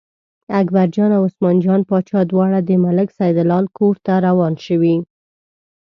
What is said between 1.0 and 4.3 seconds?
او عثمان جان باچا دواړه د ملک سیدلال کور ته